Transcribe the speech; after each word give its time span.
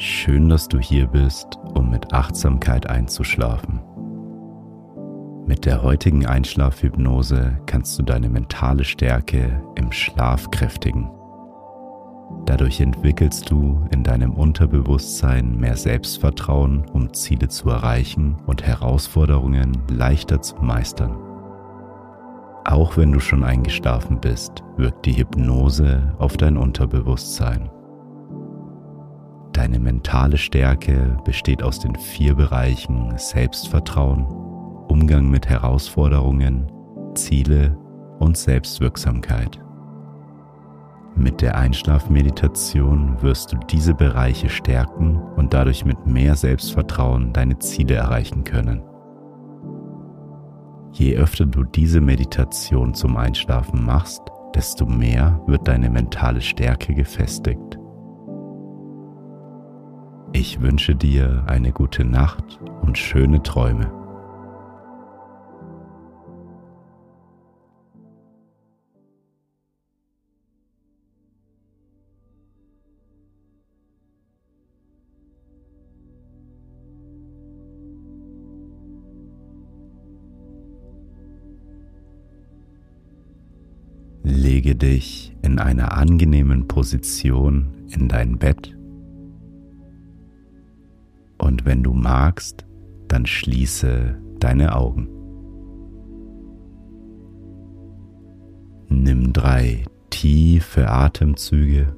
Schön, 0.00 0.48
dass 0.48 0.68
du 0.68 0.78
hier 0.78 1.08
bist, 1.08 1.58
um 1.74 1.90
mit 1.90 2.12
Achtsamkeit 2.14 2.88
einzuschlafen. 2.88 3.80
Mit 5.44 5.64
der 5.64 5.82
heutigen 5.82 6.24
Einschlafhypnose 6.24 7.58
kannst 7.66 7.98
du 7.98 8.04
deine 8.04 8.28
mentale 8.28 8.84
Stärke 8.84 9.60
im 9.74 9.90
Schlaf 9.90 10.52
kräftigen. 10.52 11.10
Dadurch 12.46 12.80
entwickelst 12.80 13.50
du 13.50 13.88
in 13.90 14.04
deinem 14.04 14.34
Unterbewusstsein 14.34 15.58
mehr 15.58 15.76
Selbstvertrauen, 15.76 16.86
um 16.92 17.12
Ziele 17.12 17.48
zu 17.48 17.68
erreichen 17.68 18.36
und 18.46 18.62
Herausforderungen 18.62 19.82
leichter 19.90 20.40
zu 20.40 20.54
meistern. 20.62 21.16
Auch 22.64 22.96
wenn 22.96 23.10
du 23.10 23.18
schon 23.18 23.42
eingeschlafen 23.42 24.20
bist, 24.20 24.62
wirkt 24.76 25.06
die 25.06 25.16
Hypnose 25.16 26.14
auf 26.18 26.36
dein 26.36 26.56
Unterbewusstsein. 26.56 27.68
Deine 29.58 29.80
mentale 29.80 30.38
Stärke 30.38 31.16
besteht 31.24 31.64
aus 31.64 31.80
den 31.80 31.96
vier 31.96 32.36
Bereichen 32.36 33.12
Selbstvertrauen, 33.16 34.24
Umgang 34.86 35.28
mit 35.28 35.48
Herausforderungen, 35.48 36.70
Ziele 37.16 37.76
und 38.20 38.36
Selbstwirksamkeit. 38.36 39.58
Mit 41.16 41.42
der 41.42 41.56
Einschlafmeditation 41.56 43.20
wirst 43.20 43.52
du 43.52 43.56
diese 43.68 43.94
Bereiche 43.94 44.48
stärken 44.48 45.20
und 45.34 45.52
dadurch 45.52 45.84
mit 45.84 46.06
mehr 46.06 46.36
Selbstvertrauen 46.36 47.32
deine 47.32 47.58
Ziele 47.58 47.94
erreichen 47.94 48.44
können. 48.44 48.80
Je 50.92 51.16
öfter 51.16 51.46
du 51.46 51.64
diese 51.64 52.00
Meditation 52.00 52.94
zum 52.94 53.16
Einschlafen 53.16 53.84
machst, 53.84 54.22
desto 54.54 54.86
mehr 54.86 55.42
wird 55.48 55.66
deine 55.66 55.90
mentale 55.90 56.42
Stärke 56.42 56.94
gefestigt. 56.94 57.77
Ich 60.32 60.60
wünsche 60.60 60.94
dir 60.94 61.44
eine 61.46 61.72
gute 61.72 62.04
Nacht 62.04 62.60
und 62.82 62.96
schöne 62.98 63.42
Träume. 63.42 63.90
Lege 84.22 84.76
dich 84.76 85.34
in 85.42 85.58
einer 85.58 85.92
angenehmen 85.92 86.68
Position 86.68 87.86
in 87.88 88.08
dein 88.08 88.38
Bett 88.38 88.77
und 91.58 91.66
wenn 91.66 91.82
du 91.82 91.92
magst, 91.92 92.64
dann 93.08 93.26
schließe 93.26 94.16
deine 94.38 94.76
Augen. 94.76 95.08
Nimm 98.88 99.32
drei 99.32 99.84
tiefe 100.10 100.88
Atemzüge. 100.88 101.96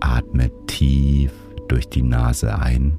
Atme 0.00 0.50
tief 0.66 1.32
durch 1.68 1.86
die 1.90 2.02
Nase 2.02 2.58
ein. 2.58 2.98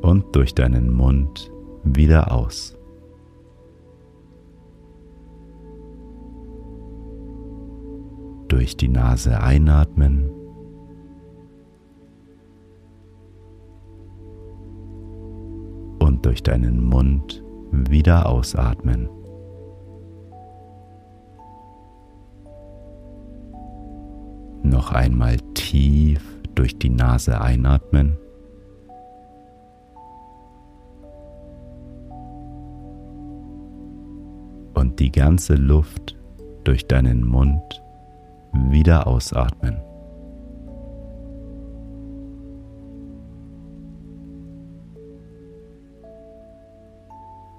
Und 0.00 0.24
durch 0.34 0.54
deinen 0.54 0.90
Mund 0.94 1.52
wieder 1.84 2.32
aus. 2.32 2.77
Durch 8.68 8.76
die 8.76 8.88
Nase 8.88 9.40
einatmen. 9.40 10.28
Und 16.00 16.26
durch 16.26 16.42
deinen 16.42 16.84
Mund 16.84 17.42
wieder 17.72 18.28
ausatmen. 18.28 19.08
Noch 24.64 24.92
einmal 24.92 25.38
tief 25.54 26.22
durch 26.54 26.78
die 26.78 26.90
Nase 26.90 27.40
einatmen. 27.40 28.18
Und 34.74 35.00
die 35.00 35.10
ganze 35.10 35.54
Luft 35.54 36.18
durch 36.64 36.86
deinen 36.86 37.26
Mund 37.26 37.62
wieder 38.52 39.06
ausatmen. 39.06 39.80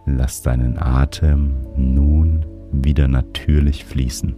Lass 0.05 0.41
deinen 0.41 0.77
Atem 0.79 1.53
nun 1.75 2.45
wieder 2.71 3.07
natürlich 3.07 3.85
fließen. 3.85 4.35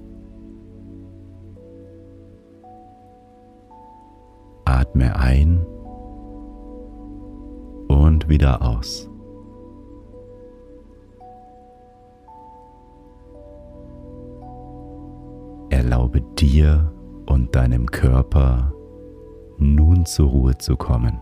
Atme 4.66 5.16
ein 5.16 5.66
und 7.88 8.28
wieder 8.30 8.62
aus. 8.62 9.11
Erlaube 16.22 16.36
dir 16.36 16.92
und 17.28 17.56
deinem 17.56 17.86
Körper 17.88 18.74
nun 19.58 20.06
zur 20.06 20.30
Ruhe 20.30 20.58
zu 20.58 20.76
kommen. 20.76 21.20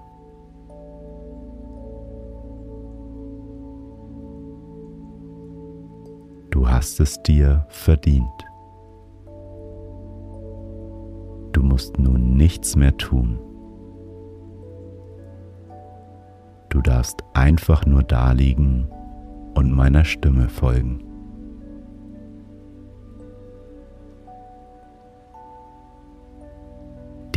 Du 6.52 6.68
hast 6.68 7.00
es 7.00 7.22
dir 7.24 7.66
verdient. 7.70 8.26
Du 11.54 11.62
musst 11.64 11.98
nun 12.00 12.36
nichts 12.36 12.76
mehr 12.76 12.96
tun. 12.98 13.40
Du 16.70 16.82
darfst 16.82 17.24
einfach 17.34 17.86
nur 17.86 18.04
daliegen 18.04 18.88
und 19.56 19.72
meiner 19.72 20.06
Stimme 20.06 20.50
folgen. 20.50 21.09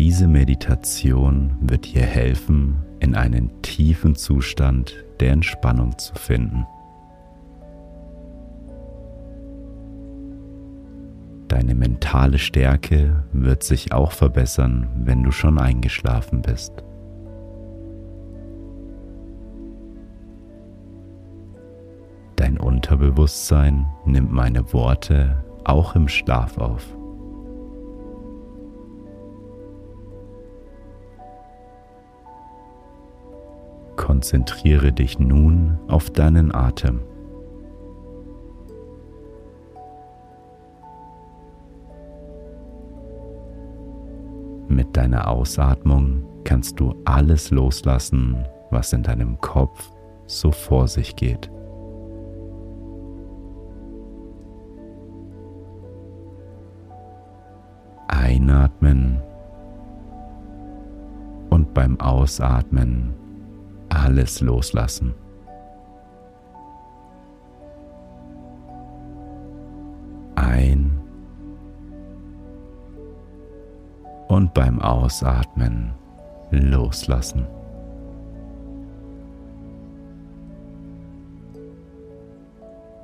Diese 0.05 0.27
Meditation 0.27 1.57
wird 1.61 1.95
dir 1.95 2.03
helfen, 2.03 2.83
in 2.99 3.15
einen 3.15 3.63
tiefen 3.63 4.17
Zustand 4.17 4.97
der 5.21 5.31
Entspannung 5.31 5.97
zu 5.97 6.17
finden. 6.17 6.67
Deine 11.47 11.77
mentale 11.77 12.41
Stärke 12.41 13.23
wird 13.33 13.63
sich 13.63 13.93
auch 13.93 14.11
verbessern, 14.11 14.89
wenn 15.05 15.23
du 15.23 15.31
schon 15.31 15.61
eingeschlafen 15.61 16.43
bist. 16.43 16.73
Dein 22.35 22.59
Unterbewusstsein 22.59 23.87
nimmt 24.05 24.33
meine 24.33 24.73
Worte 24.73 25.45
auch 25.63 25.95
im 25.95 26.09
Schlaf 26.09 26.59
auf. 26.59 26.93
Konzentriere 34.23 34.93
dich 34.93 35.19
nun 35.19 35.81
auf 35.89 36.09
deinen 36.09 36.55
Atem. 36.55 37.01
Mit 44.69 44.97
deiner 44.97 45.27
Ausatmung 45.27 46.23
kannst 46.45 46.79
du 46.79 46.95
alles 47.05 47.51
loslassen, 47.51 48.37
was 48.71 48.93
in 48.93 49.03
deinem 49.03 49.41
Kopf 49.41 49.91
so 50.27 50.53
vor 50.53 50.87
sich 50.87 51.17
geht. 51.17 51.51
Einatmen 58.07 59.21
und 61.51 61.75
beim 61.75 61.99
Ausatmen 61.99 63.17
alles 63.93 64.41
loslassen. 64.41 65.15
Ein 70.35 70.99
und 74.29 74.55
beim 74.55 74.81
Ausatmen 74.81 75.93
loslassen. 76.51 77.47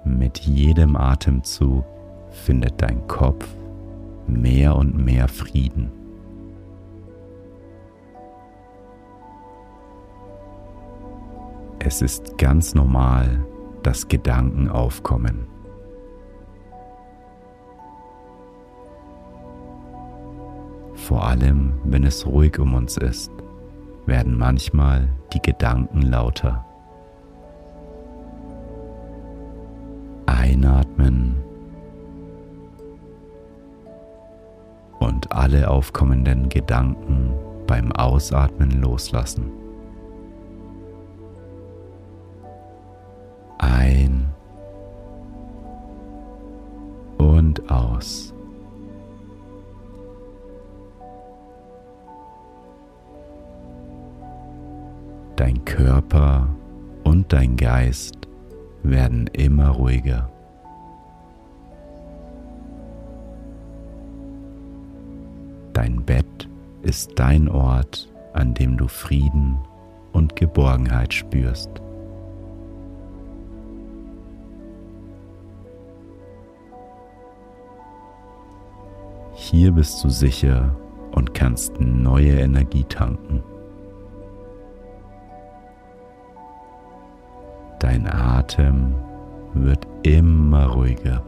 Mit 0.05 0.39
jedem 0.39 0.97
Atemzug 0.97 1.85
findet 2.31 2.81
dein 2.81 3.07
Kopf 3.07 3.47
mehr 4.27 4.75
und 4.75 4.97
mehr 4.97 5.29
Frieden. 5.29 5.98
Es 11.81 12.03
ist 12.03 12.37
ganz 12.39 12.75
normal, 12.75 13.45
dass 13.83 14.09
Gedanken 14.09 14.69
aufkommen. 14.69 15.47
Vor 20.95 21.25
allem, 21.25 21.75
wenn 21.85 22.05
es 22.05 22.27
ruhig 22.27 22.59
um 22.59 22.75
uns 22.75 22.97
ist, 22.97 23.31
werden 24.07 24.37
manchmal 24.37 25.09
die 25.33 25.41
Gedanken 25.41 26.03
lauter. 26.03 26.65
Einatmen 30.27 31.37
und 34.99 35.33
alle 35.33 35.71
aufkommenden 35.71 36.49
Gedanken 36.49 37.33
beim 37.67 37.93
Ausatmen 37.93 38.83
loslassen. 38.83 39.68
Körper 55.79 56.49
und 57.05 57.33
dein 57.33 57.57
Geist 57.57 58.27
werden 58.83 59.29
immer 59.29 59.69
ruhiger. 59.69 60.29
Dein 65.73 66.05
Bett 66.05 66.49
ist 66.83 67.13
dein 67.15 67.49
Ort, 67.49 68.13
an 68.33 68.55
dem 68.55 68.77
du 68.77 68.89
Frieden 68.89 69.57
und 70.13 70.35
Geborgenheit 70.35 71.15
spürst. 71.15 71.71
Hier 79.35 79.71
bist 79.71 80.03
du 80.03 80.09
sicher 80.09 80.75
und 81.13 81.35
kannst 81.35 81.81
neue 81.81 82.33
Energie 82.33 82.85
tanken. 82.89 83.45
Dein 87.79 88.07
Atem 88.07 88.95
wird 89.55 89.87
immer 90.03 90.67
ruhiger. 90.67 91.23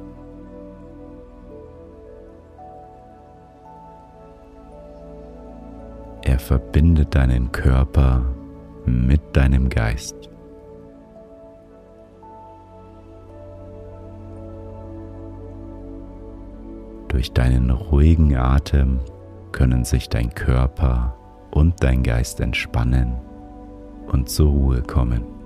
Er 6.22 6.38
verbindet 6.38 7.14
deinen 7.14 7.50
Körper 7.52 8.24
mit 8.84 9.20
deinem 9.36 9.68
Geist. 9.68 10.28
Durch 17.08 17.32
deinen 17.32 17.70
ruhigen 17.70 18.36
Atem 18.36 19.00
können 19.52 19.84
sich 19.84 20.08
dein 20.08 20.30
Körper 20.34 21.16
und 21.50 21.82
dein 21.82 22.02
Geist 22.02 22.40
entspannen 22.40 23.14
und 24.12 24.28
zur 24.28 24.50
Ruhe 24.50 24.82
kommen. 24.82 25.39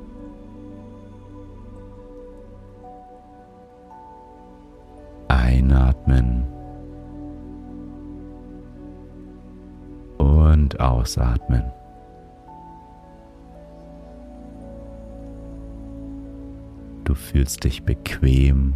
Ausatmen. 10.81 11.65
Du 17.05 17.15
fühlst 17.15 17.65
dich 17.65 17.83
bequem 17.85 18.75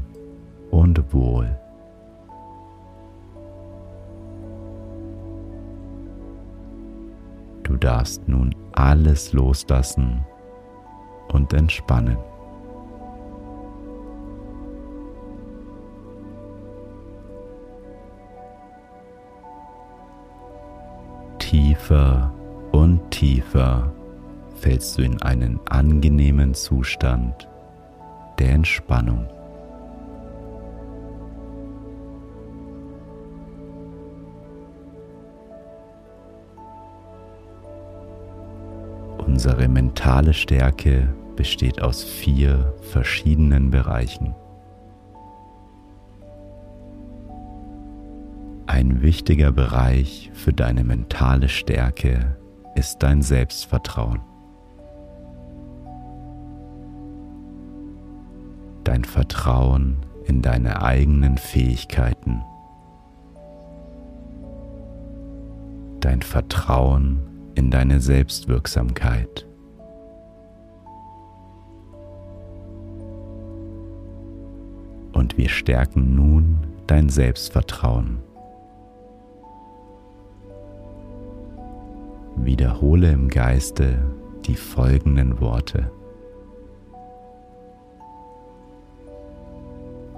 und 0.70 1.12
wohl. 1.12 1.58
Du 7.62 7.76
darfst 7.76 8.26
nun 8.28 8.54
alles 8.72 9.32
loslassen 9.32 10.24
und 11.32 11.52
entspannen. 11.52 12.16
Tiefer 21.88 22.34
und 22.72 23.10
tiefer 23.10 23.90
fällst 24.56 24.98
du 24.98 25.02
in 25.02 25.22
einen 25.22 25.58
angenehmen 25.70 26.52
Zustand 26.52 27.48
der 28.38 28.50
Entspannung. 28.50 29.26
Unsere 39.26 39.66
mentale 39.66 40.34
Stärke 40.34 41.08
besteht 41.36 41.80
aus 41.80 42.04
vier 42.04 42.74
verschiedenen 42.82 43.70
Bereichen. 43.70 44.34
Ein 48.78 49.02
wichtiger 49.02 49.50
Bereich 49.50 50.30
für 50.34 50.52
deine 50.52 50.84
mentale 50.84 51.48
Stärke 51.48 52.36
ist 52.76 53.02
dein 53.02 53.22
Selbstvertrauen. 53.22 54.20
Dein 58.84 59.02
Vertrauen 59.02 59.96
in 60.26 60.42
deine 60.42 60.80
eigenen 60.80 61.38
Fähigkeiten. 61.38 62.40
Dein 65.98 66.22
Vertrauen 66.22 67.50
in 67.56 67.72
deine 67.72 68.00
Selbstwirksamkeit. 68.00 69.44
Und 75.14 75.36
wir 75.36 75.48
stärken 75.48 76.14
nun 76.14 76.58
dein 76.86 77.08
Selbstvertrauen. 77.08 78.27
Wiederhole 82.44 83.10
im 83.12 83.28
Geiste 83.28 83.98
die 84.46 84.54
folgenden 84.54 85.40
Worte. 85.40 85.90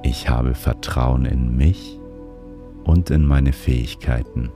Ich 0.03 0.29
habe 0.29 0.55
Vertrauen 0.55 1.25
in 1.25 1.57
mich 1.57 1.99
und 2.85 3.11
in 3.11 3.27
meine 3.27 3.53
Fähigkeiten. 3.53 4.51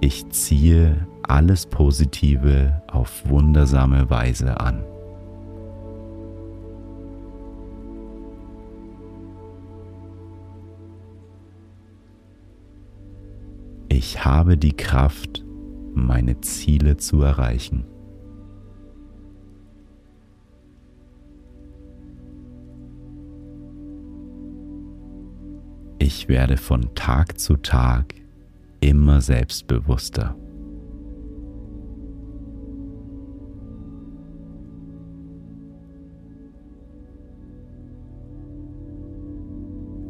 Ich 0.00 0.28
ziehe 0.30 1.06
alles 1.22 1.66
Positive 1.66 2.80
auf 2.86 3.28
wundersame 3.28 4.08
Weise 4.08 4.60
an. 4.60 4.84
Ich 13.98 14.26
habe 14.26 14.58
die 14.58 14.76
Kraft, 14.76 15.42
meine 15.94 16.38
Ziele 16.42 16.98
zu 16.98 17.22
erreichen. 17.22 17.86
Ich 25.98 26.28
werde 26.28 26.58
von 26.58 26.94
Tag 26.94 27.40
zu 27.40 27.56
Tag 27.56 28.12
immer 28.80 29.22
selbstbewusster. 29.22 30.36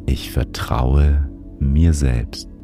Ich 0.06 0.32
vertraue 0.32 1.30
mir 1.60 1.94
selbst. 1.94 2.55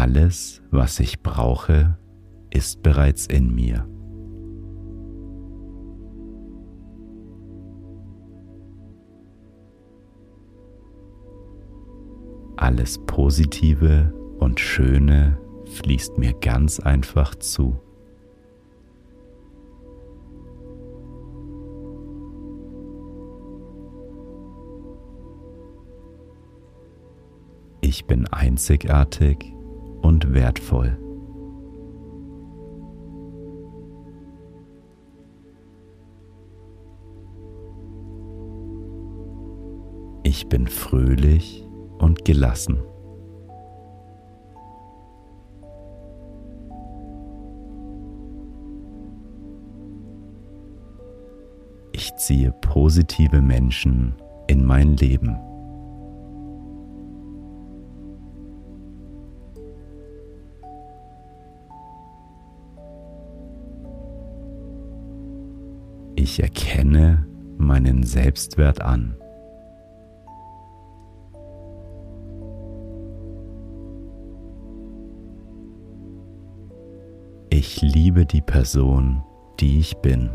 Alles, 0.00 0.62
was 0.70 0.98
ich 0.98 1.22
brauche, 1.22 1.98
ist 2.48 2.82
bereits 2.82 3.26
in 3.26 3.54
mir. 3.54 3.86
Alles 12.56 12.98
Positive 13.04 14.14
und 14.38 14.58
Schöne 14.58 15.38
fließt 15.66 16.16
mir 16.16 16.32
ganz 16.32 16.80
einfach 16.80 17.34
zu. 17.34 17.78
Ich 27.82 28.06
bin 28.06 28.26
einzigartig 28.28 29.59
und 30.02 30.32
wertvoll. 30.34 30.98
Ich 40.22 40.48
bin 40.48 40.68
fröhlich 40.68 41.66
und 41.98 42.24
gelassen. 42.24 42.78
Ich 51.92 52.14
ziehe 52.16 52.52
positive 52.60 53.40
Menschen 53.40 54.14
in 54.46 54.64
mein 54.64 54.96
Leben. 54.96 55.36
Ich 66.22 66.38
erkenne 66.42 67.26
meinen 67.56 68.02
Selbstwert 68.02 68.82
an. 68.82 69.16
Ich 77.48 77.80
liebe 77.80 78.26
die 78.26 78.42
Person, 78.42 79.22
die 79.60 79.78
ich 79.78 79.96
bin. 80.02 80.28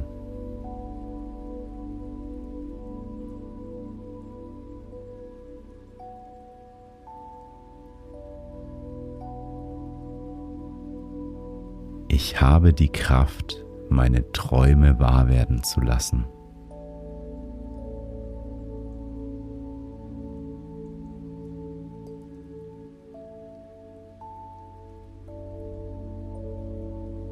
Ich 12.08 12.42
habe 12.42 12.74
die 12.74 12.90
Kraft, 12.90 13.65
meine 13.90 14.32
Träume 14.32 15.00
wahr 15.00 15.28
werden 15.28 15.64
zu 15.64 15.82
lassen. 15.82 16.26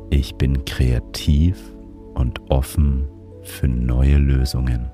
Ich 0.10 0.36
bin 0.36 0.64
kreativ 0.64 1.60
und 2.14 2.40
offen 2.50 3.10
für 3.42 3.68
neue 3.68 4.18
Lösungen. 4.18 4.93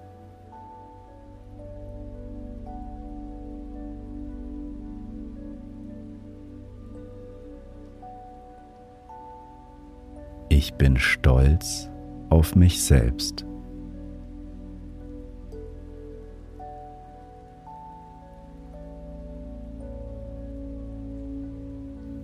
Bin 10.79 10.97
stolz 10.97 11.87
auf 12.29 12.55
mich 12.55 12.81
selbst. 12.81 13.45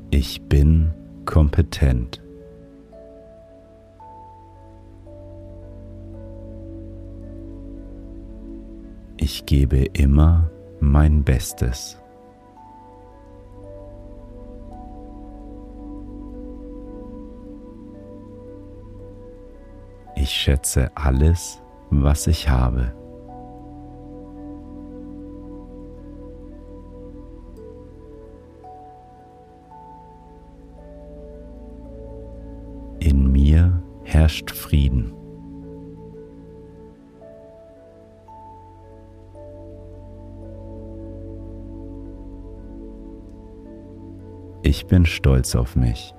Ich 0.10 0.42
bin 0.44 0.94
kompetent. 1.26 2.22
Ich 9.18 9.46
gebe 9.46 9.86
immer 9.94 10.50
mein 10.80 11.24
Bestes. 11.24 11.98
Schätze 20.46 20.92
alles, 20.94 21.60
was 21.90 22.28
ich 22.28 22.48
habe. 22.48 22.94
In 33.00 33.32
mir 33.32 33.82
herrscht 34.04 34.52
Frieden. 34.52 35.14
Ich 44.62 44.86
bin 44.86 45.08
stolz 45.08 45.56
auf 45.56 45.76
mich. 45.76 46.14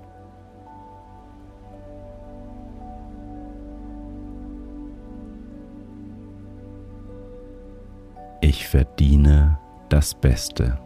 Verdiene 8.76 9.58
das 9.88 10.14
Beste. 10.14 10.78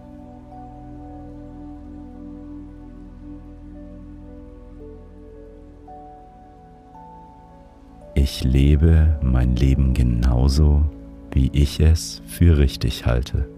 Ich 8.15 8.45
lebe 8.45 9.19
mein 9.25 9.57
Leben 9.57 9.93
genauso, 9.93 10.85
wie 11.33 11.51
ich 11.53 11.81
es 11.81 12.23
für 12.27 12.59
richtig 12.59 13.07
halte. 13.07 13.49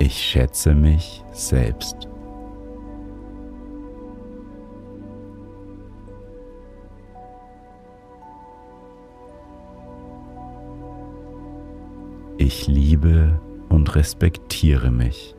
Ich 0.00 0.20
schätze 0.20 0.74
mich 0.74 1.22
selbst. 1.30 2.08
Ich 12.48 12.68
liebe 12.68 13.40
und 13.70 13.96
respektiere 13.96 14.92
mich. 14.92 15.34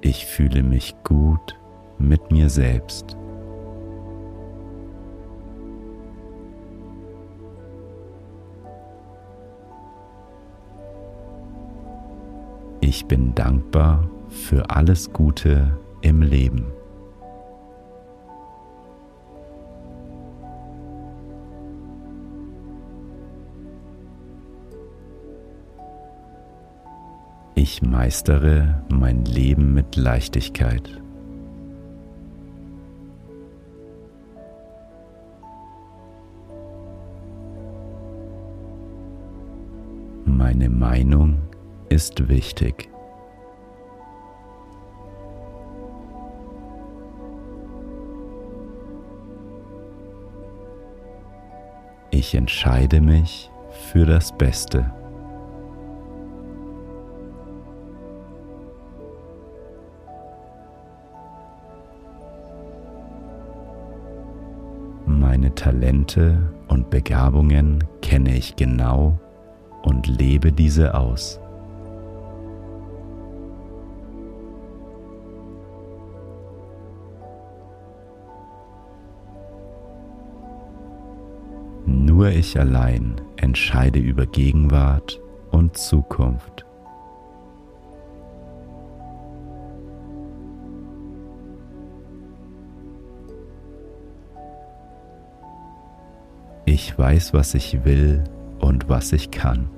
Ich 0.00 0.24
fühle 0.24 0.62
mich 0.62 0.94
gut 1.04 1.60
mit 1.98 2.32
mir 2.32 2.48
selbst. 2.48 3.14
Ich 12.80 13.04
bin 13.04 13.34
dankbar 13.34 14.08
für 14.30 14.70
alles 14.70 15.12
Gute 15.12 15.78
im 16.00 16.22
Leben. 16.22 16.72
Ich 27.66 27.80
meistere 27.80 28.84
mein 28.90 29.24
Leben 29.24 29.72
mit 29.72 29.96
Leichtigkeit. 29.96 31.00
Meine 40.26 40.68
Meinung 40.68 41.38
ist 41.88 42.28
wichtig. 42.28 42.90
Ich 52.10 52.34
entscheide 52.34 53.00
mich 53.00 53.50
für 53.90 54.04
das 54.04 54.36
Beste. 54.36 54.92
Talente 65.64 66.36
und 66.68 66.90
Begabungen 66.90 67.82
kenne 68.02 68.36
ich 68.36 68.54
genau 68.54 69.18
und 69.82 70.06
lebe 70.06 70.52
diese 70.52 70.92
aus. 70.92 71.40
Nur 81.86 82.28
ich 82.28 82.60
allein 82.60 83.22
entscheide 83.36 84.00
über 84.00 84.26
Gegenwart 84.26 85.18
und 85.50 85.78
Zukunft. 85.78 86.63
Ich 96.74 96.98
weiß, 96.98 97.32
was 97.34 97.54
ich 97.54 97.84
will 97.84 98.24
und 98.58 98.88
was 98.88 99.12
ich 99.12 99.30
kann. 99.30 99.68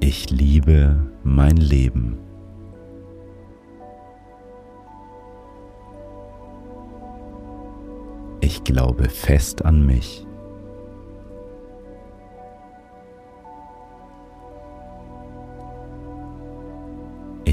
Ich 0.00 0.30
liebe 0.30 0.96
mein 1.22 1.58
Leben. 1.58 2.16
Ich 8.40 8.64
glaube 8.64 9.10
fest 9.10 9.66
an 9.66 9.84
mich. 9.84 10.26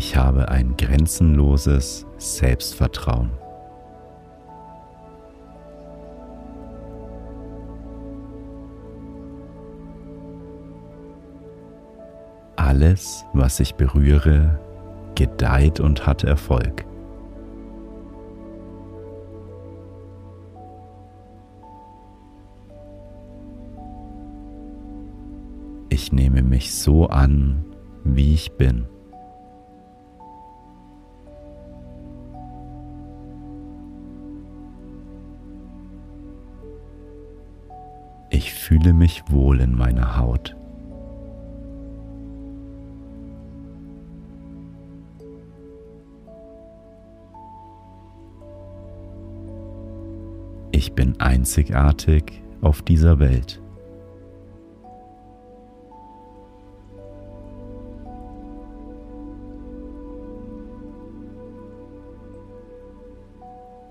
Ich 0.03 0.15
habe 0.15 0.49
ein 0.49 0.75
grenzenloses 0.77 2.07
Selbstvertrauen. 2.17 3.29
Alles, 12.55 13.23
was 13.33 13.59
ich 13.59 13.75
berühre, 13.75 14.59
gedeiht 15.13 15.79
und 15.79 16.07
hat 16.07 16.23
Erfolg. 16.23 16.83
Ich 25.89 26.11
nehme 26.11 26.41
mich 26.41 26.73
so 26.73 27.05
an, 27.05 27.63
wie 28.03 28.33
ich 28.33 28.53
bin. 28.53 28.87
Fühle 38.81 38.93
mich 38.93 39.23
wohl 39.29 39.59
in 39.61 39.75
meiner 39.75 40.17
Haut. 40.17 40.55
Ich 50.71 50.93
bin 50.93 51.19
einzigartig 51.19 52.41
auf 52.61 52.81
dieser 52.81 53.19
Welt. 53.19 53.61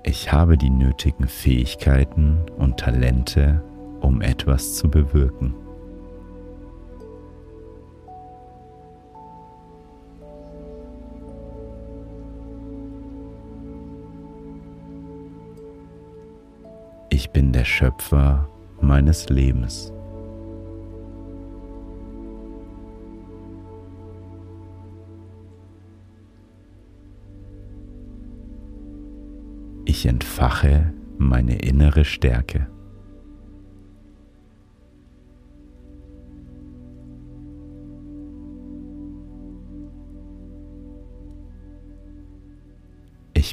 Ich 0.03 0.33
habe 0.33 0.57
die 0.57 0.71
nötigen 0.71 1.29
Fähigkeiten 1.29 2.47
und 2.59 2.81
Talente, 2.81 3.63
um 4.11 4.23
etwas 4.23 4.75
zu 4.75 4.91
bewirken. 4.91 5.55
Ich 17.09 17.31
bin 17.31 17.53
der 17.53 17.65
Schöpfer 17.65 18.49
meines 18.81 19.29
Lebens. 19.29 19.93
Ich 29.85 30.05
entfache 30.07 30.93
meine 31.19 31.61
innere 31.61 32.05
Stärke. 32.05 32.67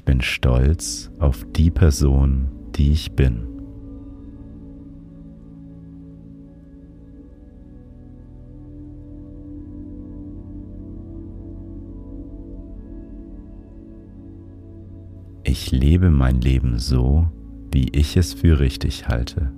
Bin 0.07 0.21
stolz 0.21 1.11
auf 1.19 1.45
die 1.51 1.69
Person, 1.69 2.47
die 2.77 2.93
ich 2.93 3.11
bin. 3.11 3.45
Ich 15.43 15.71
lebe 15.71 16.09
mein 16.09 16.39
Leben 16.39 16.79
so, 16.79 17.27
wie 17.73 17.89
ich 17.89 18.15
es 18.15 18.33
für 18.33 18.61
richtig 18.61 19.09
halte. 19.09 19.51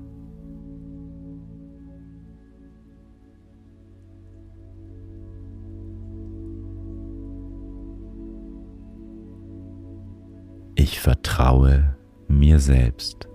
Selbst. 12.60 13.28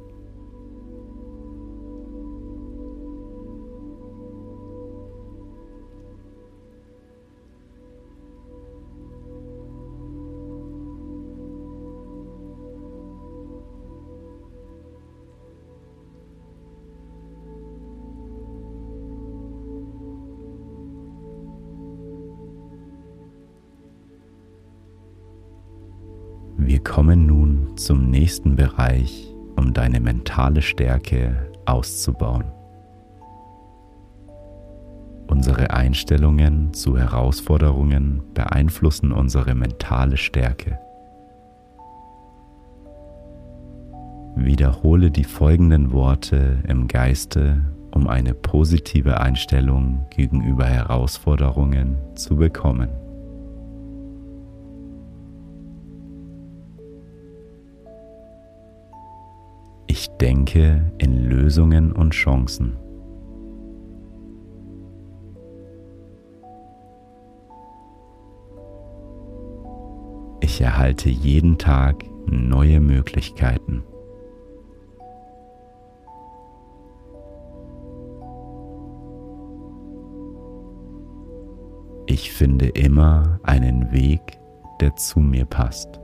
Nächsten 28.25 28.57
Bereich, 28.57 29.31
um 29.55 29.75
deine 29.75 30.01
mentale 30.01 30.63
Stärke 30.63 31.51
auszubauen. 31.67 32.45
Unsere 35.27 35.75
Einstellungen 35.75 36.73
zu 36.73 36.97
Herausforderungen 36.97 38.23
beeinflussen 38.33 39.13
unsere 39.13 39.55
mentale 39.55 40.17
Stärke. 40.17 40.79
Wiederhole 44.37 45.11
die 45.11 45.25
folgenden 45.25 45.93
Worte 45.93 46.63
im 46.67 46.89
Geiste, 46.89 47.61
um 47.91 48.09
eine 48.09 48.33
positive 48.33 49.21
Einstellung 49.21 50.07
gegenüber 50.09 50.65
Herausforderungen 50.65 51.99
zu 52.15 52.37
bekommen. 52.37 53.04
Denke 60.55 60.93
in 60.99 61.25
Lösungen 61.29 61.91
und 61.91 62.13
Chancen. 62.13 62.77
Ich 70.41 70.61
erhalte 70.61 71.11
jeden 71.11 71.59
Tag 71.59 72.05
neue 72.27 72.79
Möglichkeiten. 72.79 73.83
Ich 82.07 82.33
finde 82.33 82.67
immer 82.69 83.41
einen 83.43 83.91
Weg, 83.91 84.39
der 84.81 84.95
zu 84.95 85.19
mir 85.19 85.47
passt. 85.47 86.04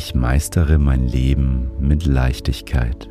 Ich 0.00 0.14
meistere 0.14 0.78
mein 0.78 1.08
Leben 1.08 1.72
mit 1.80 2.06
Leichtigkeit. 2.06 3.10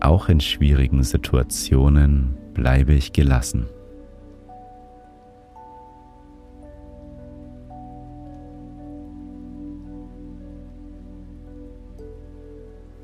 Auch 0.00 0.28
in 0.28 0.40
schwierigen 0.40 1.02
Situationen 1.02 2.36
bleibe 2.52 2.92
ich 2.92 3.14
gelassen. 3.14 3.64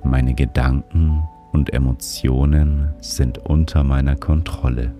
Meine 0.04 0.34
Gedanken 0.34 1.22
und 1.52 1.72
Emotionen 1.72 2.92
sind 3.00 3.38
unter 3.38 3.82
meiner 3.82 4.16
Kontrolle. 4.16 4.99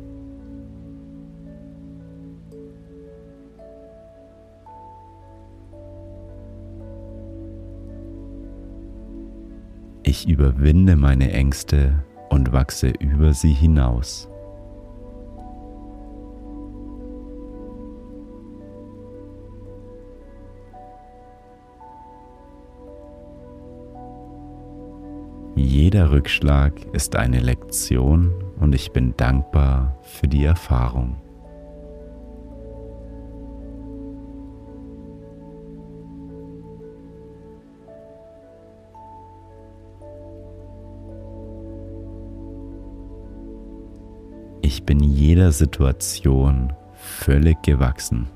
Ich 10.10 10.28
überwinde 10.28 10.96
meine 10.96 11.30
Ängste 11.30 12.02
und 12.30 12.50
wachse 12.50 12.88
über 12.98 13.32
sie 13.32 13.52
hinaus. 13.52 14.28
Jeder 25.54 26.10
Rückschlag 26.10 26.72
ist 26.92 27.14
eine 27.14 27.38
Lektion 27.38 28.34
und 28.58 28.74
ich 28.74 28.90
bin 28.90 29.16
dankbar 29.16 29.96
für 30.02 30.26
die 30.26 30.42
Erfahrung. 30.42 31.18
Ich 44.72 44.85
bin 44.85 45.00
jeder 45.00 45.50
Situation 45.50 46.72
völlig 46.94 47.61
gewachsen. 47.62 48.28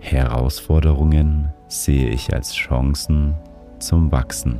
Herausforderungen 0.00 1.52
sehe 1.68 2.08
ich 2.08 2.34
als 2.34 2.52
Chancen 2.52 3.36
zum 3.78 4.10
Wachsen. 4.10 4.58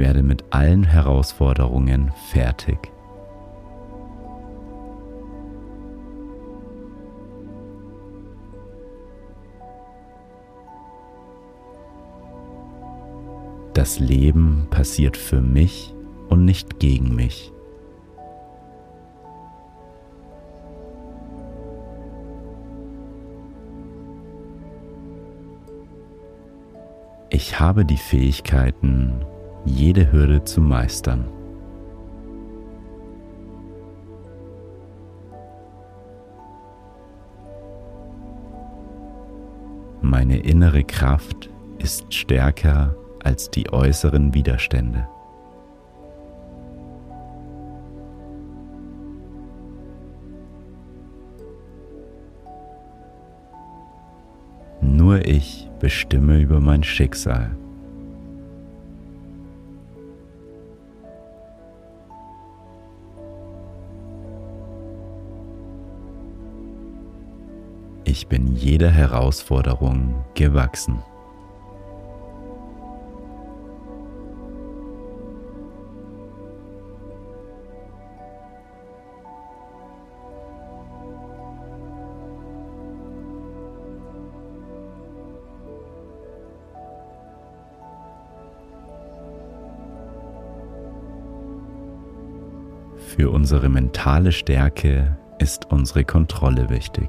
Werde 0.00 0.22
mit 0.22 0.44
allen 0.50 0.82
Herausforderungen 0.82 2.10
fertig. 2.30 2.90
Das 13.74 14.00
Leben 14.00 14.66
passiert 14.70 15.18
für 15.18 15.42
mich 15.42 15.94
und 16.30 16.46
nicht 16.46 16.80
gegen 16.80 17.14
mich. 17.14 17.52
Ich 27.28 27.60
habe 27.60 27.84
die 27.84 27.96
Fähigkeiten, 27.96 29.24
jede 29.64 30.10
Hürde 30.12 30.44
zu 30.44 30.60
meistern. 30.60 31.26
Meine 40.02 40.38
innere 40.38 40.82
Kraft 40.82 41.50
ist 41.78 42.12
stärker 42.12 42.96
als 43.22 43.50
die 43.50 43.72
äußeren 43.72 44.34
Widerstände. 44.34 45.06
Nur 54.80 55.24
ich 55.26 55.68
bestimme 55.78 56.40
über 56.40 56.60
mein 56.60 56.82
Schicksal. 56.82 57.56
Ich 68.20 68.26
bin 68.26 68.54
jeder 68.54 68.90
Herausforderung 68.90 70.26
gewachsen. 70.34 71.02
Für 93.16 93.30
unsere 93.30 93.70
mentale 93.70 94.30
Stärke 94.30 95.16
ist 95.38 95.72
unsere 95.72 96.04
Kontrolle 96.04 96.68
wichtig. 96.68 97.08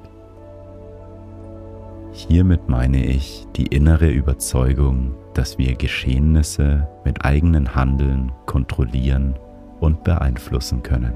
Hiermit 2.28 2.70
meine 2.70 3.04
ich 3.04 3.48
die 3.56 3.66
innere 3.66 4.10
Überzeugung, 4.10 5.16
dass 5.34 5.58
wir 5.58 5.74
Geschehnisse 5.74 6.88
mit 7.04 7.26
eigenen 7.26 7.74
Handeln 7.74 8.32
kontrollieren 8.46 9.34
und 9.80 10.04
beeinflussen 10.04 10.84
können. 10.84 11.14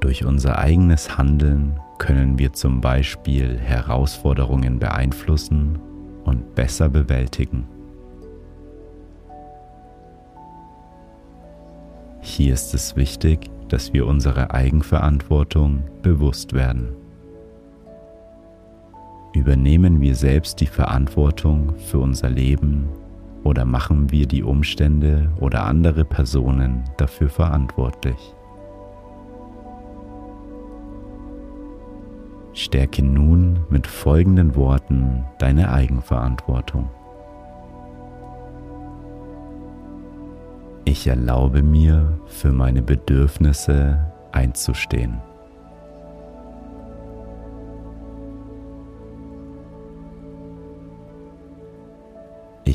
Durch 0.00 0.26
unser 0.26 0.58
eigenes 0.58 1.16
Handeln 1.16 1.80
können 1.98 2.38
wir 2.38 2.52
zum 2.52 2.82
Beispiel 2.82 3.58
Herausforderungen 3.58 4.78
beeinflussen 4.78 5.78
und 6.24 6.54
besser 6.54 6.90
bewältigen. 6.90 7.66
Hier 12.20 12.52
ist 12.52 12.74
es 12.74 12.96
wichtig, 12.96 13.50
dass 13.68 13.94
wir 13.94 14.06
unserer 14.06 14.52
Eigenverantwortung 14.52 15.84
bewusst 16.02 16.52
werden. 16.52 17.05
Übernehmen 19.36 20.00
wir 20.00 20.14
selbst 20.14 20.62
die 20.62 20.66
Verantwortung 20.66 21.76
für 21.76 21.98
unser 21.98 22.30
Leben 22.30 22.88
oder 23.44 23.66
machen 23.66 24.10
wir 24.10 24.26
die 24.26 24.42
Umstände 24.42 25.30
oder 25.38 25.66
andere 25.66 26.06
Personen 26.06 26.84
dafür 26.96 27.28
verantwortlich? 27.28 28.16
Stärke 32.54 33.04
nun 33.04 33.60
mit 33.68 33.86
folgenden 33.86 34.56
Worten 34.56 35.26
deine 35.38 35.70
Eigenverantwortung. 35.70 36.88
Ich 40.86 41.06
erlaube 41.06 41.62
mir, 41.62 42.18
für 42.24 42.52
meine 42.52 42.80
Bedürfnisse 42.80 44.00
einzustehen. 44.32 45.20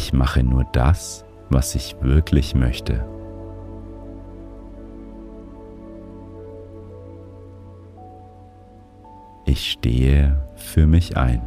Ich 0.04 0.14
mache 0.14 0.44
nur 0.44 0.64
das, 0.64 1.24
was 1.52 1.76
ich 1.76 1.96
wirklich 2.02 2.56
möchte. 2.56 3.06
Ich 9.46 9.74
stehe 9.74 10.44
für 10.56 10.88
mich 10.88 11.18
ein. 11.18 11.44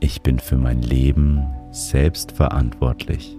Ich 0.00 0.20
bin 0.20 0.40
für 0.40 0.58
mein 0.58 0.82
Leben 0.82 1.46
selbst 1.70 2.32
verantwortlich. 2.32 3.38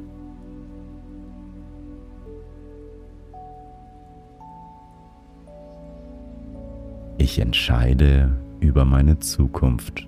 Ich 7.23 7.39
entscheide 7.39 8.37
über 8.59 8.83
meine 8.83 9.17
Zukunft. 9.17 10.05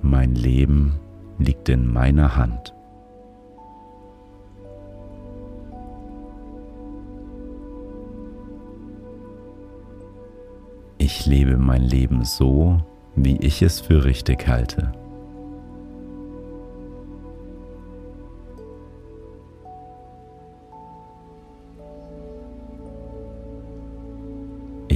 Mein 0.00 0.36
Leben 0.36 1.00
liegt 1.40 1.68
in 1.68 1.92
meiner 1.92 2.36
Hand. 2.36 2.72
Ich 10.98 11.26
lebe 11.26 11.56
mein 11.56 11.82
Leben 11.82 12.22
so, 12.24 12.78
wie 13.16 13.38
ich 13.38 13.60
es 13.60 13.80
für 13.80 14.04
richtig 14.04 14.46
halte. 14.46 14.92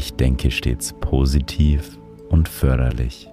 Ich 0.03 0.15
denke 0.15 0.51
stets 0.51 0.95
positiv 0.95 1.99
und 2.31 2.49
förderlich. 2.49 3.29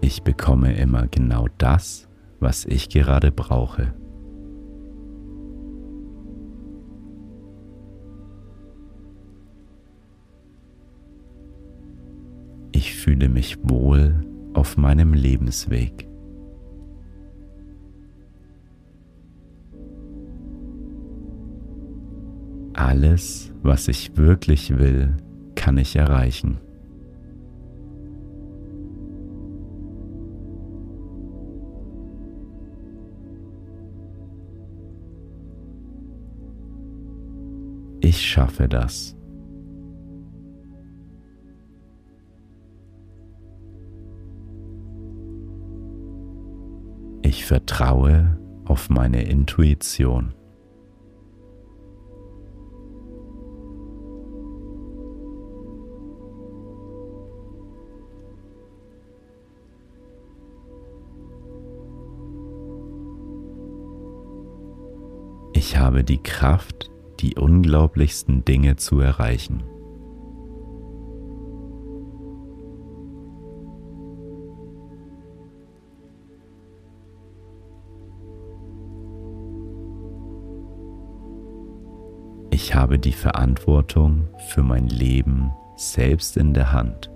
Ich 0.00 0.24
bekomme 0.24 0.76
immer 0.76 1.06
genau 1.06 1.46
das, 1.58 2.08
was 2.40 2.64
ich 2.64 2.88
gerade 2.88 3.30
brauche. 3.30 3.94
Ich 12.72 12.96
fühle 12.96 13.28
mich 13.28 13.56
wohl 13.62 14.26
auf 14.54 14.76
meinem 14.76 15.14
Lebensweg. 15.14 16.09
Alles, 22.90 23.52
was 23.62 23.86
ich 23.86 24.16
wirklich 24.16 24.76
will, 24.76 25.16
kann 25.54 25.78
ich 25.78 25.94
erreichen. 25.94 26.58
Ich 38.00 38.28
schaffe 38.28 38.68
das. 38.68 39.16
Ich 47.22 47.44
vertraue 47.44 48.36
auf 48.64 48.90
meine 48.90 49.22
Intuition. 49.22 50.34
Habe 65.90 66.04
die 66.04 66.22
Kraft, 66.22 66.88
die 67.18 67.34
unglaublichsten 67.34 68.44
Dinge 68.44 68.76
zu 68.76 69.00
erreichen. 69.00 69.64
Ich 82.52 82.76
habe 82.76 83.00
die 83.00 83.10
Verantwortung 83.10 84.28
für 84.50 84.62
mein 84.62 84.86
Leben 84.86 85.50
selbst 85.74 86.36
in 86.36 86.54
der 86.54 86.70
Hand. 86.70 87.10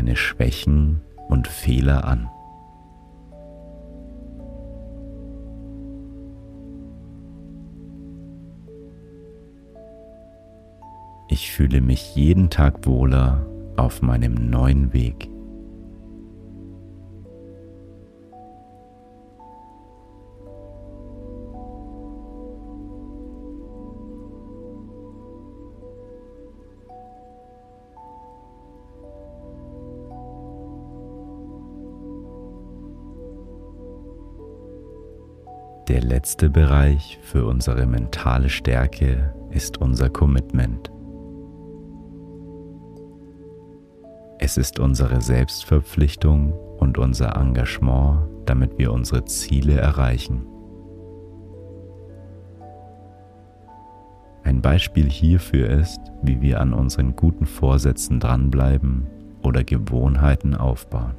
Meine 0.00 0.16
Schwächen 0.16 1.02
und 1.28 1.46
Fehler 1.46 2.04
an. 2.06 2.30
Ich 11.28 11.52
fühle 11.52 11.82
mich 11.82 12.16
jeden 12.16 12.48
Tag 12.48 12.86
wohler 12.86 13.44
auf 13.76 14.00
meinem 14.00 14.48
neuen 14.48 14.94
Weg. 14.94 15.29
Letzte 36.20 36.50
Bereich 36.50 37.18
für 37.22 37.46
unsere 37.46 37.86
mentale 37.86 38.50
Stärke 38.50 39.34
ist 39.48 39.78
unser 39.78 40.10
Commitment. 40.10 40.92
Es 44.38 44.58
ist 44.58 44.78
unsere 44.78 45.22
Selbstverpflichtung 45.22 46.52
und 46.78 46.98
unser 46.98 47.36
Engagement, 47.36 48.28
damit 48.44 48.76
wir 48.76 48.92
unsere 48.92 49.24
Ziele 49.24 49.80
erreichen. 49.80 50.44
Ein 54.44 54.60
Beispiel 54.60 55.08
hierfür 55.08 55.70
ist, 55.70 56.00
wie 56.22 56.42
wir 56.42 56.60
an 56.60 56.74
unseren 56.74 57.16
guten 57.16 57.46
Vorsätzen 57.46 58.20
dranbleiben 58.20 59.06
oder 59.42 59.64
Gewohnheiten 59.64 60.54
aufbauen. 60.54 61.14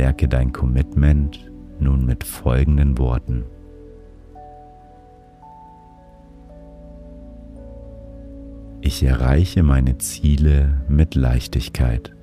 Stärke 0.00 0.28
dein 0.28 0.50
Commitment 0.50 1.52
nun 1.78 2.06
mit 2.06 2.24
folgenden 2.24 2.96
Worten. 2.96 3.44
Ich 8.80 9.02
erreiche 9.02 9.62
meine 9.62 9.98
Ziele 9.98 10.80
mit 10.88 11.14
Leichtigkeit. 11.14 12.16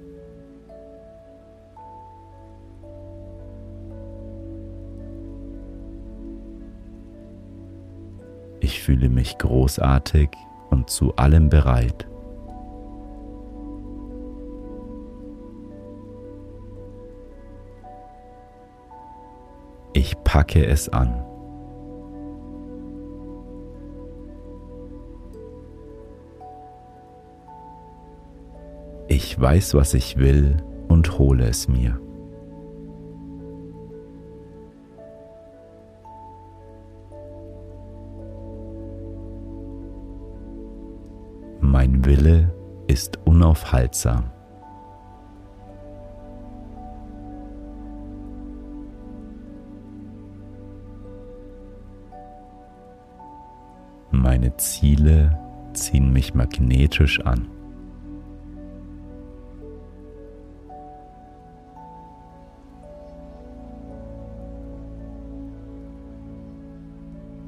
Ich 8.60 8.82
fühle 8.82 9.10
mich 9.10 9.38
großartig 9.38 10.30
und 10.72 10.90
zu 10.90 11.16
allem 11.16 11.50
bereit. 11.50 12.07
Ich 19.98 20.16
packe 20.24 20.64
es 20.64 20.90
an. 20.90 21.26
Ich 29.08 29.42
weiß, 29.42 29.74
was 29.74 29.96
ich 29.96 30.18
will 30.18 30.58
und 30.88 31.18
hole 31.18 31.46
es 31.46 31.68
mir. 31.68 32.00
Mein 41.60 42.06
Wille 42.06 42.54
ist 42.86 43.18
unaufhaltsam. 43.26 44.37
meine 54.28 54.58
Ziele 54.58 55.40
ziehen 55.72 56.12
mich 56.12 56.34
magnetisch 56.34 57.22
an. 57.22 57.48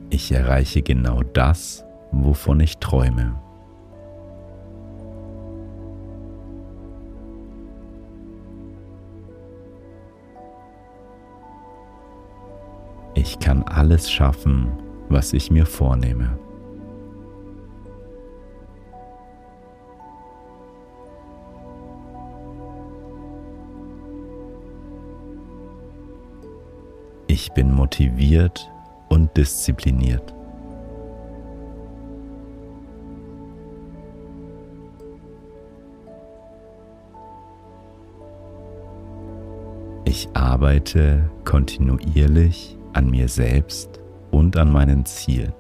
Ich 0.10 0.32
erreiche 0.32 0.82
genau 0.82 1.22
das, 1.22 1.84
wovon 2.14 2.62
ich 2.62 2.78
träume. 2.78 3.36
Ich 13.16 13.38
kann 13.40 13.64
alles 13.64 14.10
schaffen, 14.10 14.72
was 15.10 15.34
ich 15.34 15.52
mir 15.52 15.66
vornehme. 15.66 16.40
Bin 27.60 27.74
motiviert 27.74 28.72
und 29.10 29.36
diszipliniert. 29.36 30.34
Ich 40.06 40.30
arbeite 40.34 41.30
kontinuierlich 41.44 42.78
an 42.94 43.10
mir 43.10 43.28
selbst 43.28 44.00
und 44.32 44.56
an 44.56 44.72
meinen 44.72 45.06
Zielen. 45.06 45.59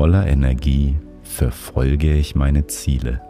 Voller 0.00 0.26
Energie 0.26 0.96
verfolge 1.22 2.14
ich 2.14 2.34
meine 2.34 2.66
Ziele. 2.66 3.20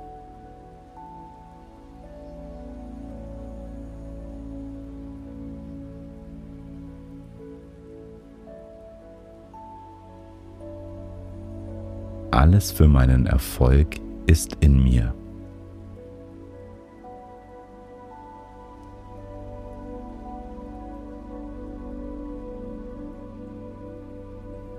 Alles 12.30 12.70
für 12.70 12.86
meinen 12.86 13.26
Erfolg 13.26 13.96
ist 14.26 14.56
in 14.60 14.80
mir. 14.80 15.12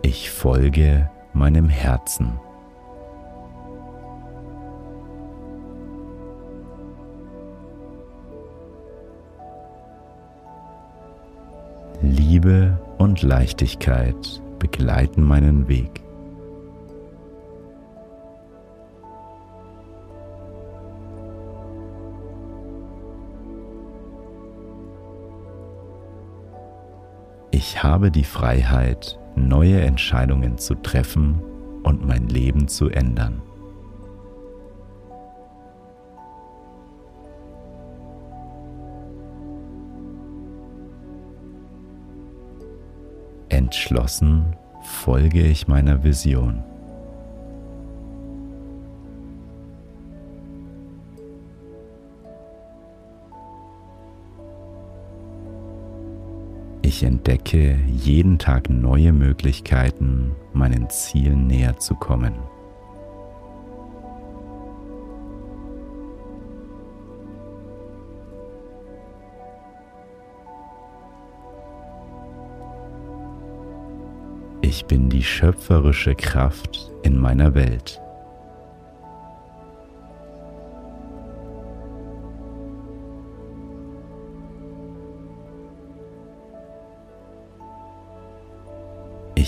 Ich 0.03 0.31
folge 0.31 1.10
meinem 1.33 1.69
Herzen. 1.69 2.39
Liebe 12.01 12.79
und 12.97 13.21
Leichtigkeit 13.21 14.41
begleiten 14.57 15.23
meinen 15.23 15.67
Weg. 15.67 16.01
Ich 27.51 27.83
habe 27.83 28.09
die 28.09 28.23
Freiheit, 28.23 29.19
neue 29.35 29.81
Entscheidungen 29.81 30.57
zu 30.57 30.75
treffen 30.75 31.41
und 31.83 32.05
mein 32.05 32.27
Leben 32.27 32.67
zu 32.67 32.89
ändern. 32.89 33.41
Entschlossen 43.49 44.55
folge 44.81 45.41
ich 45.41 45.67
meiner 45.67 46.03
Vision. 46.03 46.63
Ich 57.01 57.07
entdecke 57.07 57.79
jeden 57.87 58.37
Tag 58.37 58.69
neue 58.69 59.11
Möglichkeiten, 59.11 60.35
meinen 60.53 60.87
Zielen 60.91 61.47
näher 61.47 61.75
zu 61.77 61.95
kommen. 61.95 62.35
Ich 74.61 74.85
bin 74.85 75.09
die 75.09 75.23
schöpferische 75.23 76.13
Kraft 76.13 76.91
in 77.01 77.17
meiner 77.17 77.55
Welt. 77.55 78.00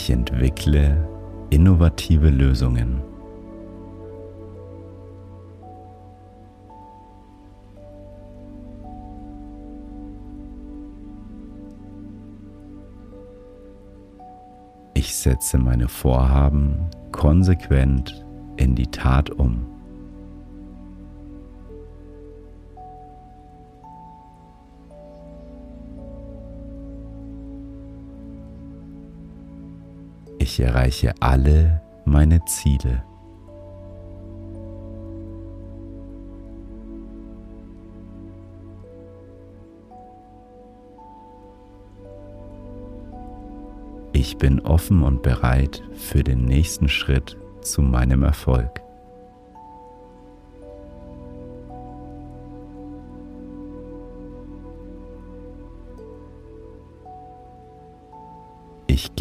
Ich 0.03 0.09
entwickle 0.09 1.07
innovative 1.49 2.29
Lösungen. 2.29 3.01
Ich 14.93 15.15
setze 15.15 15.57
meine 15.57 15.87
Vorhaben 15.87 16.89
konsequent 17.13 18.25
in 18.57 18.75
die 18.75 18.87
Tat 18.87 19.29
um. 19.29 19.72
Ich 30.53 30.59
erreiche 30.59 31.15
alle 31.19 31.81
meine 32.05 32.45
Ziele. 32.45 33.03
Ich 44.11 44.37
bin 44.37 44.59
offen 44.59 45.01
und 45.01 45.23
bereit 45.23 45.81
für 45.95 46.23
den 46.23 46.45
nächsten 46.45 46.87
Schritt 46.87 47.35
zu 47.63 47.81
meinem 47.81 48.21
Erfolg. 48.21 48.82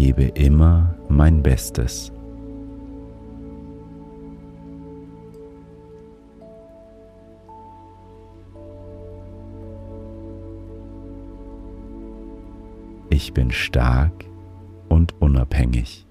Gebe 0.03 0.25
immer 0.35 0.97
mein 1.09 1.45
Bestes. 1.45 2.11
Ich 13.11 13.33
bin 13.33 13.53
stark 13.53 14.25
und 14.89 15.15
unabhängig. 15.23 16.05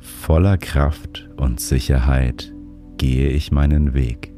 Voller 0.00 0.58
Kraft 0.58 1.30
und 1.36 1.60
Sicherheit 1.60 2.57
gehe 2.98 3.28
ich 3.30 3.52
meinen 3.52 3.94
Weg. 3.94 4.34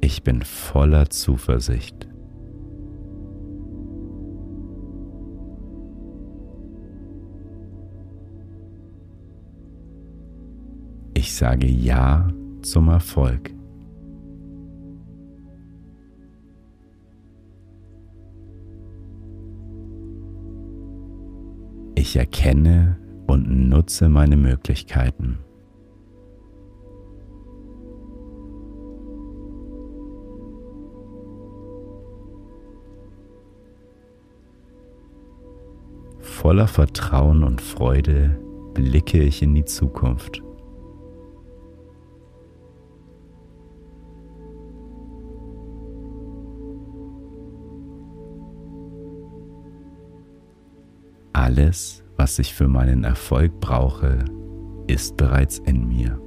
Ich 0.00 0.22
bin 0.22 0.42
voller 0.42 1.08
Zuversicht. 1.08 2.08
Ich 11.14 11.34
sage 11.34 11.66
Ja 11.66 12.28
zum 12.60 12.88
Erfolg. 12.88 13.53
Ich 22.14 22.20
erkenne 22.20 22.96
und 23.26 23.68
nutze 23.68 24.08
meine 24.08 24.36
Möglichkeiten. 24.36 25.40
Voller 36.20 36.68
Vertrauen 36.68 37.42
und 37.42 37.60
Freude 37.60 38.38
blicke 38.74 39.20
ich 39.20 39.42
in 39.42 39.56
die 39.56 39.64
Zukunft. 39.64 40.40
Alles, 51.32 52.03
was 52.16 52.38
ich 52.38 52.54
für 52.54 52.68
meinen 52.68 53.04
Erfolg 53.04 53.60
brauche, 53.60 54.24
ist 54.86 55.16
bereits 55.16 55.58
in 55.58 55.88
mir. 55.88 56.20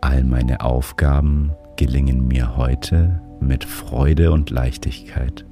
All 0.00 0.22
meine 0.22 0.60
Aufgaben 0.60 1.52
gelingen 1.76 2.28
mir 2.28 2.56
heute 2.56 3.20
mit 3.40 3.64
Freude 3.64 4.30
und 4.32 4.50
Leichtigkeit. 4.50 5.44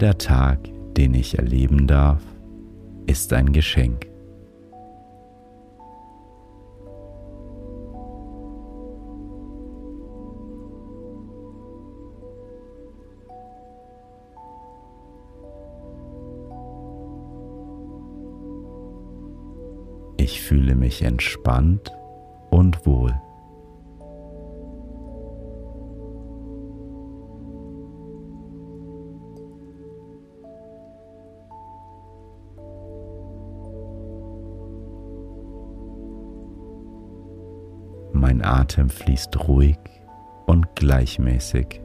Jeder 0.00 0.16
Tag, 0.16 0.60
den 0.96 1.12
ich 1.12 1.36
erleben 1.38 1.86
darf, 1.86 2.22
ist 3.06 3.34
ein 3.34 3.52
Geschenk. 3.52 4.06
Ich 20.16 20.40
fühle 20.40 20.76
mich 20.76 21.02
entspannt 21.02 21.92
und 22.48 22.86
wohl. 22.86 23.14
Atem 38.50 38.90
fließt 38.90 39.48
ruhig 39.48 39.78
und 40.46 40.74
gleichmäßig. 40.74 41.80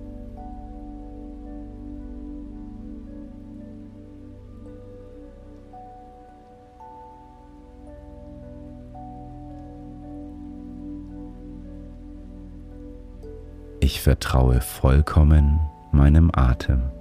Ich 13.80 14.02
vertraue 14.02 14.62
vollkommen 14.62 15.60
meinem 15.92 16.32
Atem. 16.34 16.95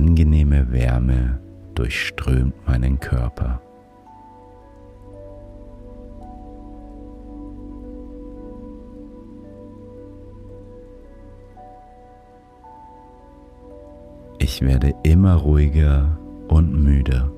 Angenehme 0.00 0.72
Wärme 0.72 1.38
durchströmt 1.74 2.54
meinen 2.66 2.98
Körper. 3.00 3.60
Ich 14.38 14.62
werde 14.62 14.94
immer 15.02 15.34
ruhiger 15.34 16.18
und 16.48 16.82
müder. 16.82 17.30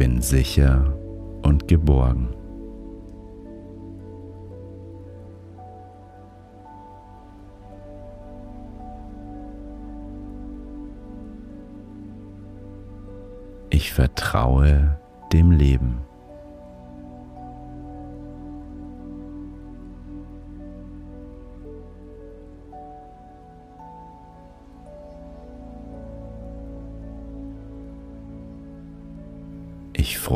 Bin 0.00 0.22
sicher 0.22 0.96
und 1.42 1.68
geborgen. 1.68 2.30
Ich 13.68 13.92
vertraue 13.92 14.98
dem 15.34 15.50
Leben. 15.50 16.09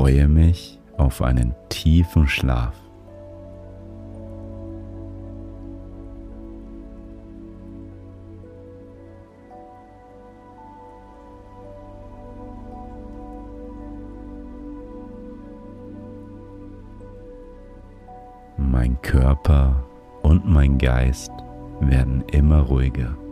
Freue 0.05 0.29
mich 0.29 0.79
auf 0.99 1.23
einen 1.23 1.55
tiefen 1.71 2.29
Schlaf. 2.29 2.75
Mein 18.59 19.01
Körper 19.01 19.87
und 20.21 20.47
mein 20.47 20.77
Geist 20.77 21.33
werden 21.81 22.23
immer 22.31 22.61
ruhiger. 22.61 23.24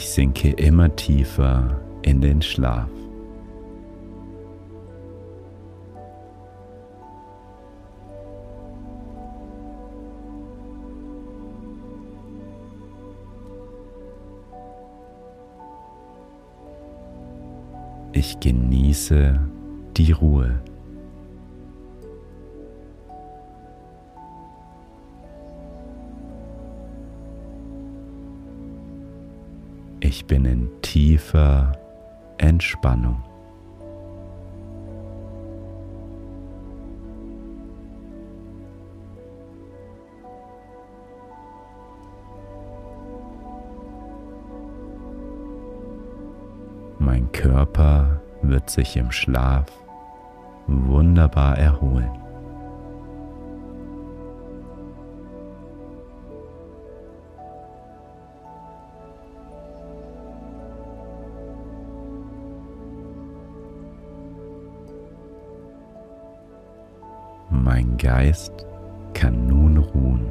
Ich 0.00 0.08
sinke 0.08 0.48
immer 0.52 0.96
tiefer 0.96 1.78
in 2.00 2.22
den 2.22 2.40
Schlaf. 2.40 2.88
Ich 18.12 18.40
genieße 18.40 19.38
die 19.98 20.12
Ruhe. 20.12 20.62
Bin 30.30 30.44
in 30.44 30.70
tiefer 30.80 31.72
Entspannung. 32.38 33.20
Mein 47.00 47.32
Körper 47.32 48.20
wird 48.42 48.70
sich 48.70 48.96
im 48.96 49.10
Schlaf 49.10 49.66
wunderbar 50.68 51.58
erholen. 51.58 52.19
Mein 67.72 67.96
Geist 67.98 68.66
kann 69.14 69.46
nun 69.46 69.76
ruhen. 69.76 70.26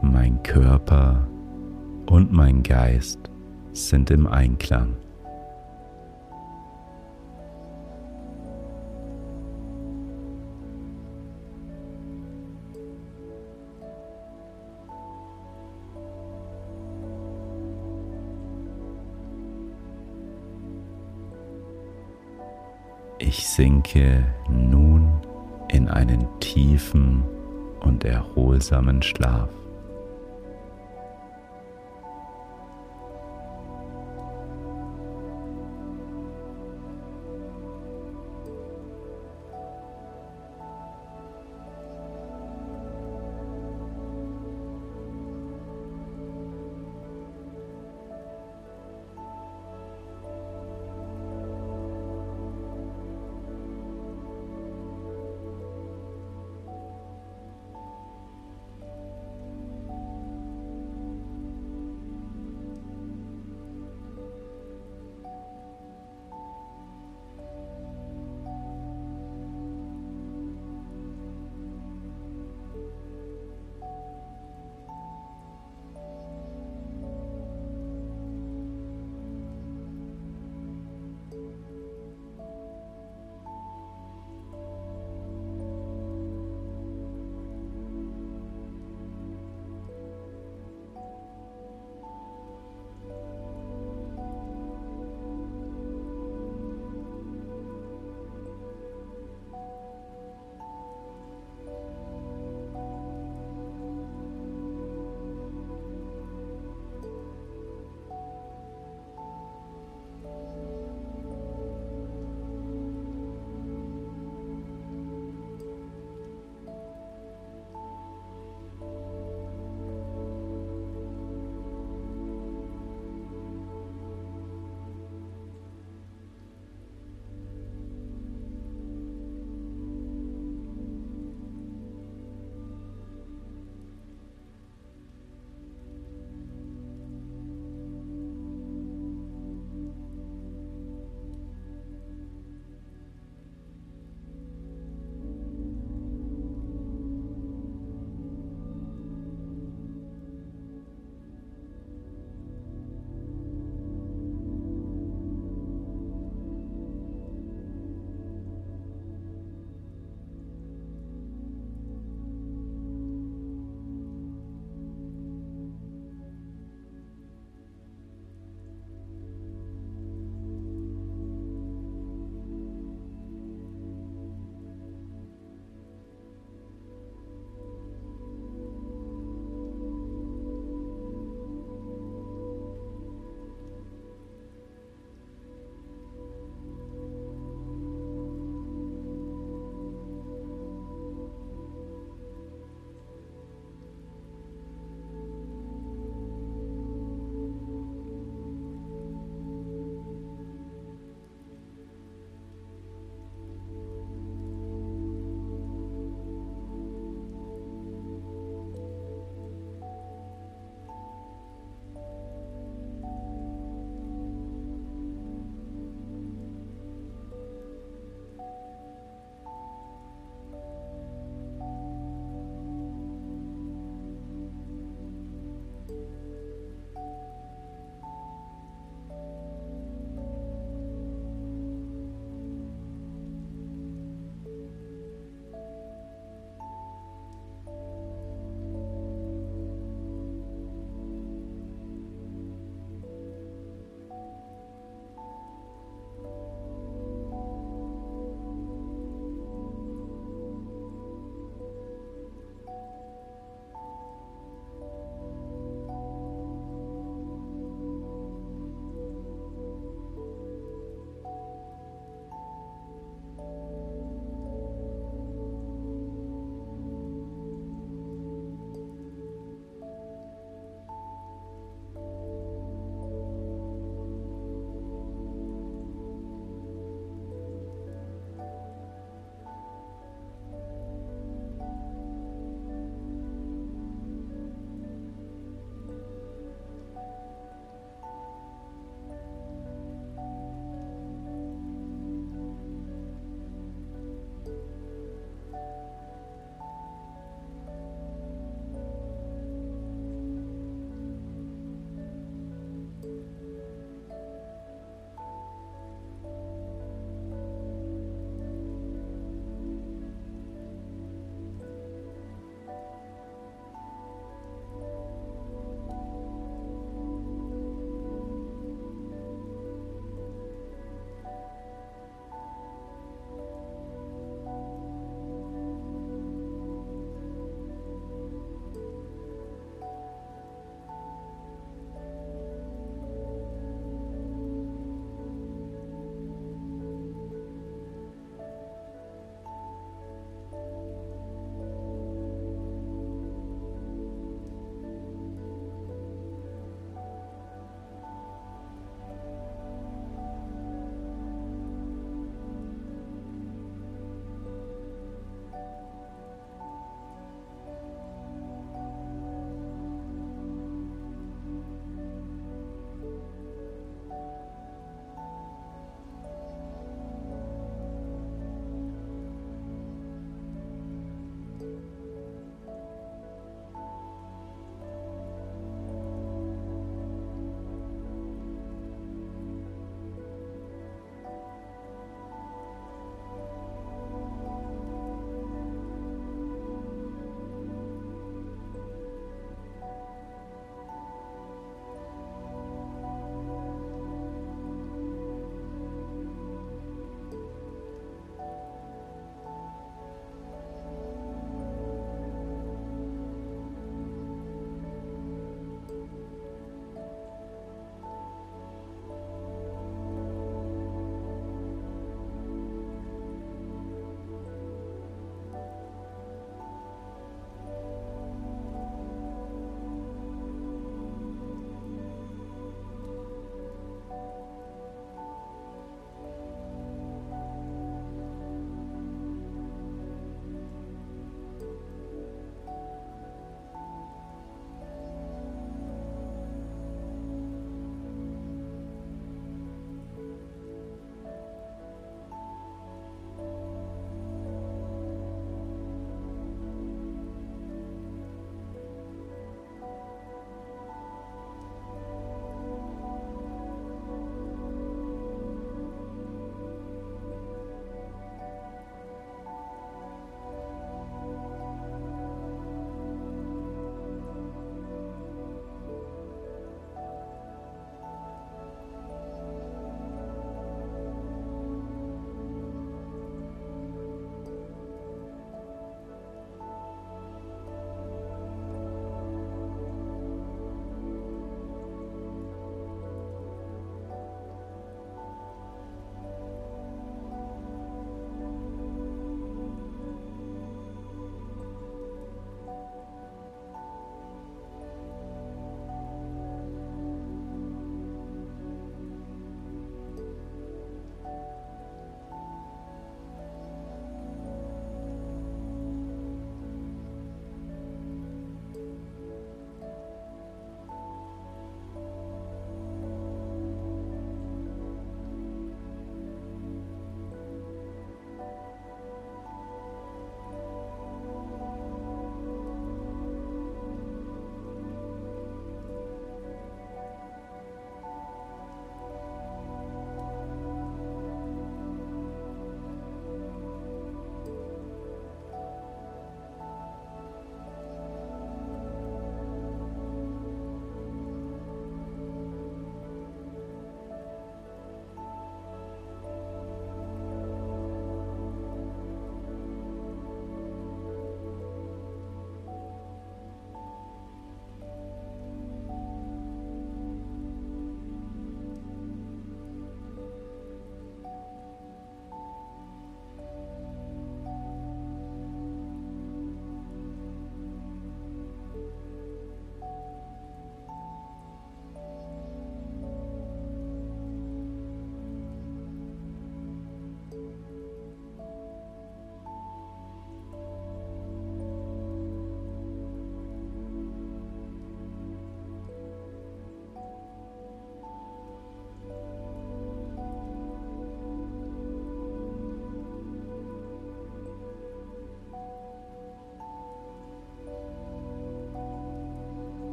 Mein 0.00 0.42
Körper 0.42 1.28
und 2.06 2.32
mein 2.32 2.62
Geist 2.62 3.20
sind 3.74 4.10
im 4.10 4.26
Einklang. 4.26 4.96
Ich 23.38 23.46
sinke 23.46 24.24
nun 24.48 25.12
in 25.68 25.88
einen 25.88 26.26
tiefen 26.40 27.22
und 27.78 28.04
erholsamen 28.04 29.00
Schlaf. 29.00 29.48